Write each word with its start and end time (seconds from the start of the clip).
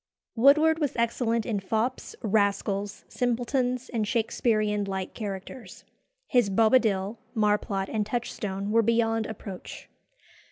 Woodward 0.35 0.79
was 0.79 0.95
excellent 0.95 1.45
in 1.45 1.59
fops, 1.59 2.15
rascals, 2.23 3.05
simpletons, 3.07 3.87
and 3.89 4.03
Shakesperean 4.03 4.87
light 4.87 5.13
characters. 5.13 5.83
His 6.25 6.49
Bobadil, 6.49 7.17
Marplot, 7.35 7.87
and 7.87 8.03
Touchstone 8.03 8.71
were 8.71 8.81
beyond 8.81 9.27
approach. 9.27 9.89